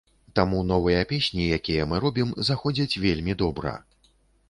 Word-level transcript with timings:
Таму 0.37 0.61
новыя 0.71 1.03
песні, 1.11 1.45
якія 1.59 1.87
мы 1.93 2.01
робім, 2.07 2.35
заходзяць 2.51 2.99
вельмі 3.07 3.41
добра! 3.47 3.81